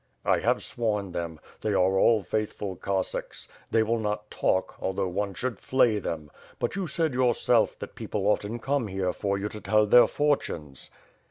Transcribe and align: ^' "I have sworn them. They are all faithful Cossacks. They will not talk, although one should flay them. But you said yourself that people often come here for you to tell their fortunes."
^' 0.25 0.27
"I 0.31 0.39
have 0.39 0.63
sworn 0.63 1.11
them. 1.11 1.39
They 1.61 1.75
are 1.75 1.99
all 1.99 2.23
faithful 2.23 2.75
Cossacks. 2.75 3.47
They 3.69 3.83
will 3.83 3.99
not 3.99 4.31
talk, 4.31 4.73
although 4.81 5.07
one 5.07 5.35
should 5.35 5.59
flay 5.59 5.99
them. 5.99 6.31
But 6.57 6.75
you 6.75 6.87
said 6.87 7.13
yourself 7.13 7.77
that 7.77 7.93
people 7.93 8.25
often 8.25 8.57
come 8.57 8.87
here 8.87 9.13
for 9.13 9.37
you 9.37 9.47
to 9.49 9.61
tell 9.61 9.85
their 9.85 10.07
fortunes." 10.07 10.89